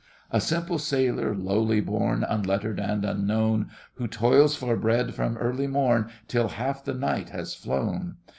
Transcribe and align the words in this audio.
A 0.31 0.41
simple 0.41 0.79
sailor, 0.79 1.35
lowly 1.35 1.79
born, 1.79 2.23
Unlettered 2.23 2.79
and 2.79 3.05
unknown, 3.05 3.69
Who 3.97 4.07
toils 4.07 4.55
for 4.55 4.75
bread 4.75 5.13
from 5.13 5.37
early 5.37 5.67
mom 5.67 6.07
Till 6.27 6.47
half 6.47 6.83
the 6.83 6.95
night 6.95 7.29
has 7.29 7.53
flown! 7.53 8.15